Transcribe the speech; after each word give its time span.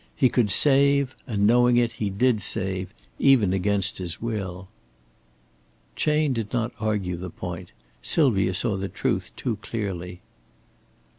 He 0.15 0.29
could 0.29 0.49
save, 0.49 1.15
and 1.27 1.45
knowing 1.45 1.77
it 1.77 1.91
he 1.91 2.09
did 2.09 2.41
save, 2.41 2.91
even 3.19 3.53
against 3.53 3.99
his 3.99 4.19
will." 4.19 4.67
Chayne 5.95 6.33
did 6.33 6.51
not 6.51 6.73
argue 6.79 7.15
the 7.17 7.29
point. 7.29 7.71
Sylvia 8.01 8.55
saw 8.55 8.77
the 8.77 8.89
truth 8.89 9.29
too 9.35 9.57
clearly. 9.57 10.21